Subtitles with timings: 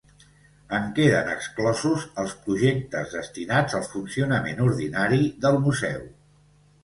[0.77, 6.01] En queden exclosos els projectes destinats al funcionament ordinari del museu.